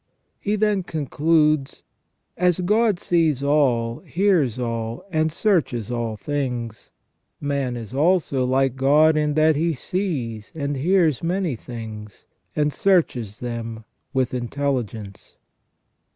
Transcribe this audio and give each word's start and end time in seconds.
He 0.39 0.55
then 0.55 0.81
concludes: 0.81 1.83
"As 2.35 2.59
God 2.61 2.99
sees 2.99 3.43
all, 3.43 3.99
hears 3.99 4.57
all, 4.57 5.05
and 5.11 5.31
searches 5.31 5.91
all 5.91 6.17
things; 6.17 6.89
man 7.39 7.77
is 7.77 7.93
also 7.93 8.43
like 8.43 8.75
God 8.75 9.15
in 9.15 9.35
that 9.35 9.55
he 9.55 9.75
sees 9.75 10.51
and 10.55 10.75
hears 10.75 11.21
many 11.21 11.55
things, 11.55 12.25
and 12.55 12.73
searches 12.73 13.41
them 13.41 13.85
with 14.11 14.33
intelligence." 14.33 15.37